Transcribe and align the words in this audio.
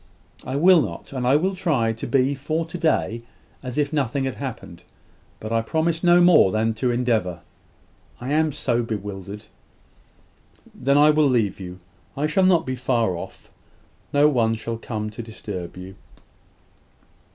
"I 0.43 0.55
will 0.55 0.81
not. 0.81 1.13
And 1.13 1.27
I 1.27 1.35
will 1.35 1.53
try 1.53 1.93
to 1.93 2.07
be 2.07 2.33
for 2.33 2.65
to 2.65 2.75
day 2.79 3.21
as 3.61 3.77
if 3.77 3.93
nothing 3.93 4.23
had 4.23 4.33
happened: 4.33 4.83
but 5.39 5.51
I 5.51 5.61
promise 5.61 6.03
no 6.03 6.19
more 6.21 6.51
than 6.51 6.73
to 6.73 6.89
endeavour 6.89 7.41
I 8.19 8.31
am 8.31 8.51
so 8.51 8.81
bewildered!" 8.81 9.45
"Then 10.73 10.97
I 10.97 11.11
will 11.11 11.29
leave 11.29 11.59
you. 11.59 11.77
I 12.17 12.25
shall 12.25 12.45
not 12.47 12.65
be 12.65 12.75
far 12.75 13.15
off. 13.15 13.51
No 14.11 14.27
one 14.27 14.55
shall 14.55 14.77
come 14.79 15.11
to 15.11 15.21
disturb 15.21 15.77
you." 15.77 15.93